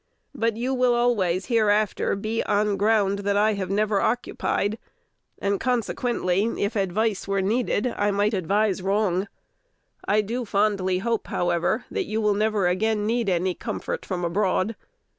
[0.33, 4.79] But you will always hereafter be on ground that I have never occupied,
[5.37, 9.27] and consequently, if advice were needed, I might advise wrong.
[10.07, 14.75] I do fondly hope, however, that you will never again need any comfort from abroad.